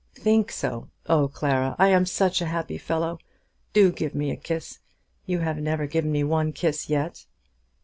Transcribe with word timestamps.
"Think 0.15 0.51
so! 0.51 0.89
Oh, 1.05 1.27
Clara, 1.27 1.75
I 1.77 1.89
am 1.89 2.07
such 2.07 2.41
a 2.41 2.47
happy 2.47 2.79
fellow. 2.79 3.19
Do 3.73 3.91
give 3.91 4.15
me 4.15 4.31
a 4.31 4.35
kiss. 4.35 4.79
You 5.27 5.41
have 5.41 5.57
never 5.59 5.85
given 5.85 6.11
me 6.11 6.23
one 6.23 6.53
kiss 6.53 6.89
yet." 6.89 7.27